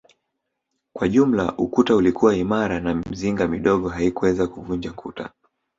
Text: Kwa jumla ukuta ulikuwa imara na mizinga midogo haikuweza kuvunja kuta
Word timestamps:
Kwa 0.93 1.07
jumla 1.07 1.53
ukuta 1.57 1.95
ulikuwa 1.95 2.35
imara 2.35 2.79
na 2.79 2.93
mizinga 2.93 3.47
midogo 3.47 3.89
haikuweza 3.89 4.47
kuvunja 4.47 4.91
kuta 4.93 5.29